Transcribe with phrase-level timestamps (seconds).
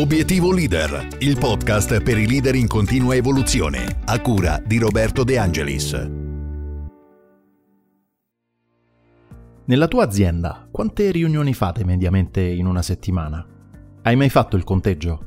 [0.00, 5.36] Obiettivo Leader, il podcast per i leader in continua evoluzione, a cura di Roberto De
[5.36, 5.92] Angelis.
[9.66, 13.46] Nella tua azienda, quante riunioni fate mediamente in una settimana?
[14.00, 15.26] Hai mai fatto il conteggio?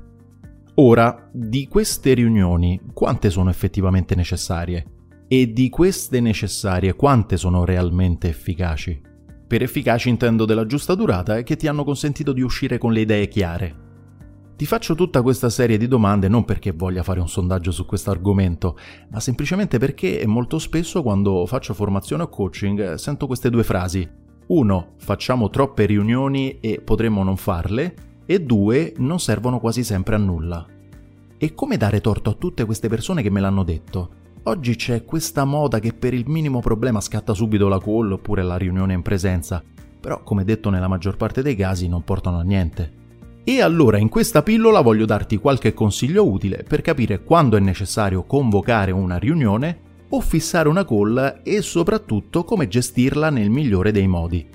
[0.73, 4.85] Ora, di queste riunioni, quante sono effettivamente necessarie?
[5.27, 8.99] E di queste necessarie, quante sono realmente efficaci?
[9.45, 13.01] Per efficaci intendo della giusta durata e che ti hanno consentito di uscire con le
[13.01, 13.81] idee chiare,
[14.55, 18.11] ti faccio tutta questa serie di domande non perché voglia fare un sondaggio su questo
[18.11, 18.77] argomento,
[19.09, 24.07] ma semplicemente perché molto spesso quando faccio formazione o coaching sento queste due frasi.
[24.47, 27.95] Uno, facciamo troppe riunioni e potremmo non farle,
[28.25, 30.65] e due, non servono quasi sempre a nulla.
[31.37, 34.21] E come dare torto a tutte queste persone che me l'hanno detto?
[34.43, 38.57] Oggi c'è questa moda che per il minimo problema scatta subito la call oppure la
[38.57, 39.63] riunione in presenza,
[39.99, 43.01] però come detto nella maggior parte dei casi non portano a niente.
[43.45, 48.23] E allora in questa pillola voglio darti qualche consiglio utile per capire quando è necessario
[48.23, 54.47] convocare una riunione o fissare una call e soprattutto come gestirla nel migliore dei modi.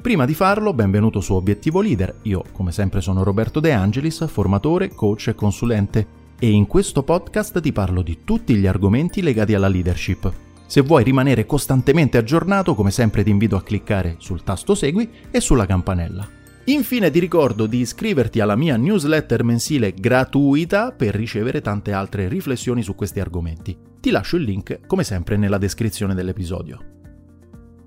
[0.00, 2.20] Prima di farlo, benvenuto su Obiettivo Leader.
[2.22, 6.06] Io, come sempre, sono Roberto De Angelis, formatore, coach e consulente,
[6.38, 10.32] e in questo podcast ti parlo di tutti gli argomenti legati alla leadership.
[10.64, 15.40] Se vuoi rimanere costantemente aggiornato, come sempre ti invito a cliccare sul tasto Segui e
[15.40, 16.39] sulla campanella.
[16.70, 22.80] Infine ti ricordo di iscriverti alla mia newsletter mensile gratuita per ricevere tante altre riflessioni
[22.82, 23.76] su questi argomenti.
[23.98, 26.78] Ti lascio il link come sempre nella descrizione dell'episodio.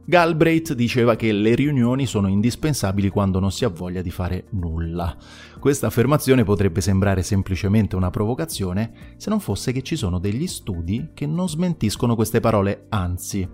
[0.06, 5.16] Galbraith diceva che le riunioni sono indispensabili quando non si ha voglia di fare nulla.
[5.60, 11.12] Questa affermazione potrebbe sembrare semplicemente una provocazione se non fosse che ci sono degli studi
[11.14, 13.48] che non smentiscono queste parole, anzi,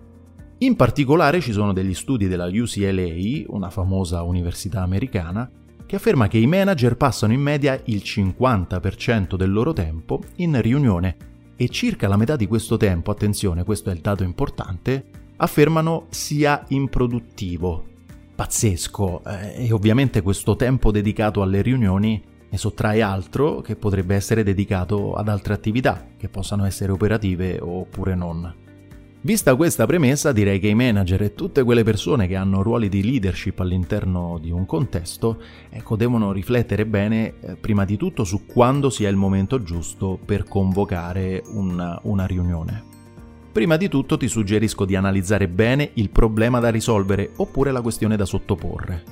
[0.61, 5.49] in particolare ci sono degli studi della UCLA, una famosa università americana,
[5.85, 11.15] che afferma che i manager passano in media il 50% del loro tempo in riunione
[11.55, 15.05] e circa la metà di questo tempo, attenzione, questo è il dato importante,
[15.37, 17.85] affermano sia improduttivo.
[18.35, 24.43] Pazzesco, eh, e ovviamente questo tempo dedicato alle riunioni ne sottrae altro che potrebbe essere
[24.43, 28.67] dedicato ad altre attività, che possano essere operative oppure non.
[29.21, 33.03] Vista questa premessa, direi che i manager e tutte quelle persone che hanno ruoli di
[33.03, 38.89] leadership all'interno di un contesto, ecco, devono riflettere bene eh, prima di tutto su quando
[38.89, 42.81] sia il momento giusto per convocare una, una riunione.
[43.51, 48.15] Prima di tutto ti suggerisco di analizzare bene il problema da risolvere oppure la questione
[48.15, 49.03] da sottoporre.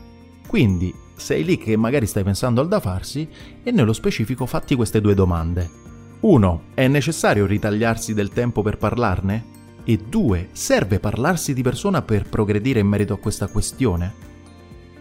[0.48, 3.28] Quindi, sei lì che magari stai pensando al da farsi
[3.62, 5.70] e nello specifico fatti queste due domande.
[6.22, 6.62] 1.
[6.76, 9.57] È necessario ritagliarsi del tempo per parlarne?
[9.90, 14.14] E due, serve parlarsi di persona per progredire in merito a questa questione?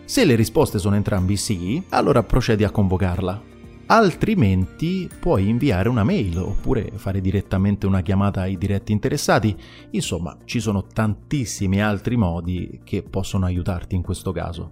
[0.04, 3.42] Se le risposte sono entrambi sì, allora procedi a convocarla.
[3.86, 9.56] Altrimenti puoi inviare una mail oppure fare direttamente una chiamata ai diretti interessati.
[9.91, 14.70] Insomma, ci sono tantissimi altri modi che possono aiutarti in questo caso.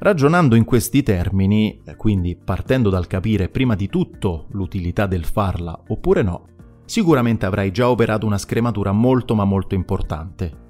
[0.00, 6.22] Ragionando in questi termini, quindi partendo dal capire prima di tutto l'utilità del farla oppure
[6.22, 6.46] no,
[6.84, 10.62] sicuramente avrai già operato una scrematura molto ma molto importante.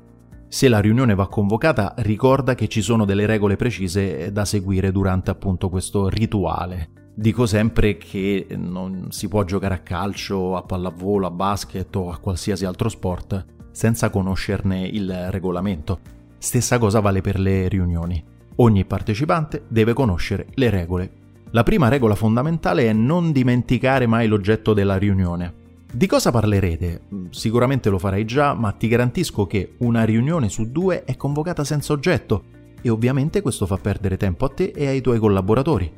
[0.49, 5.31] Se la riunione va convocata, ricorda che ci sono delle regole precise da seguire durante
[5.31, 6.91] appunto questo rituale.
[7.17, 12.19] Dico sempre che non si può giocare a calcio, a pallavolo, a basket o a
[12.19, 15.99] qualsiasi altro sport senza conoscerne il regolamento.
[16.39, 18.23] Stessa cosa vale per le riunioni.
[18.57, 21.13] Ogni partecipante deve conoscere le regole.
[21.51, 25.63] La prima regola fondamentale è non dimenticare mai l'oggetto della riunione.
[25.94, 27.03] Di cosa parlerete?
[27.31, 31.93] Sicuramente lo farai già, ma ti garantisco che una riunione su due è convocata senza
[31.93, 32.47] oggetto
[32.82, 35.93] e ovviamente questo fa perdere tempo a te e ai tuoi collaboratori.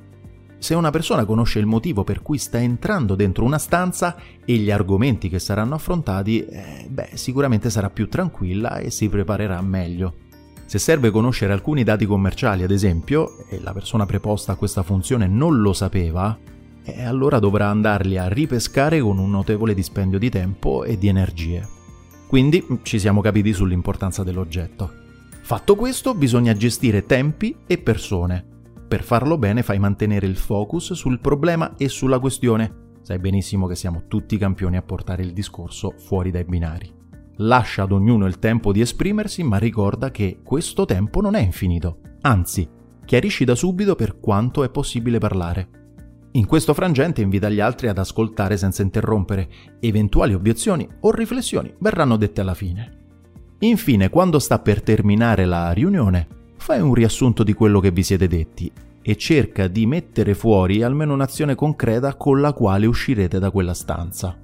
[0.59, 4.71] Se una persona conosce il motivo per cui sta entrando dentro una stanza e gli
[4.71, 10.17] argomenti che saranno affrontati, eh, beh, sicuramente sarà più tranquilla e si preparerà meglio.
[10.67, 15.27] Se serve conoscere alcuni dati commerciali, ad esempio, e la persona preposta a questa funzione
[15.27, 16.39] non lo sapeva,
[16.87, 21.67] e allora dovrà andarli a ripescare con un notevole dispendio di tempo e di energie.
[22.29, 24.91] Quindi ci siamo capiti sull'importanza dell'oggetto.
[25.43, 28.45] Fatto questo, bisogna gestire tempi e persone.
[28.87, 32.85] Per farlo bene fai mantenere il focus sul problema e sulla questione.
[33.03, 36.93] Sai benissimo che siamo tutti campioni a portare il discorso fuori dai binari.
[37.39, 41.99] Lascia ad ognuno il tempo di esprimersi, ma ricorda che questo tempo non è infinito.
[42.23, 42.69] Anzi,
[43.05, 45.86] chiarisci da subito per quanto è possibile parlare.
[46.37, 49.49] In questo frangente invita gli altri ad ascoltare senza interrompere.
[49.81, 53.05] Eventuali obiezioni o riflessioni verranno dette alla fine.
[53.61, 56.29] Infine, quando sta per terminare la riunione,
[56.59, 61.15] fai un riassunto di quello che vi siete detti e cerca di mettere fuori almeno
[61.15, 64.39] un'azione concreta con la quale uscirete da quella stanza.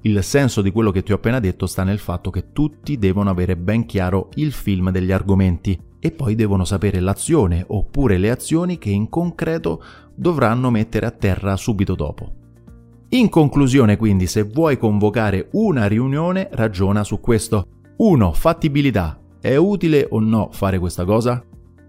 [0.00, 3.30] Il senso di quello che ti ho appena detto sta nel fatto che tutti devono
[3.30, 8.78] avere ben chiaro il film degli argomenti e poi devono sapere l'azione oppure le azioni
[8.78, 9.82] che in concreto
[10.14, 12.32] dovranno mettere a terra subito dopo.
[13.10, 17.66] In conclusione, quindi, se vuoi convocare una riunione, ragiona su questo.
[17.96, 18.32] 1.
[18.32, 19.18] Fattibilità.
[19.40, 21.44] È utile o no fare questa cosa?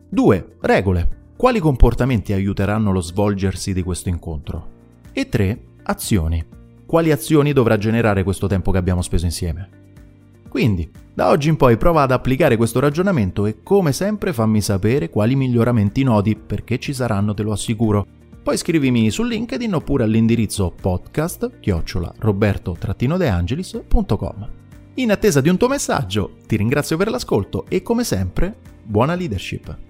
[0.09, 0.57] 2.
[0.61, 1.31] Regole.
[1.37, 4.67] Quali comportamenti aiuteranno lo svolgersi di questo incontro?
[5.11, 5.61] E 3.
[5.83, 6.43] Azioni.
[6.87, 9.86] Quali azioni dovrà generare questo tempo che abbiamo speso insieme?
[10.57, 15.11] Quindi, da oggi in poi prova ad applicare questo ragionamento e come sempre fammi sapere
[15.11, 18.03] quali miglioramenti noti, perché ci saranno, te lo assicuro.
[18.41, 24.49] Poi scrivimi su LinkedIn oppure all'indirizzo podcast chiocciola roberto-deangelis.com.
[24.95, 29.86] In attesa di un tuo messaggio, ti ringrazio per l'ascolto e come sempre, buona leadership!